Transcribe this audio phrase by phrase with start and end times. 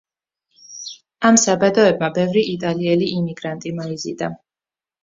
[1.29, 4.35] ამ საბადოებმა ბევრი იტალიელი იმიგრანტი მოიზიდა.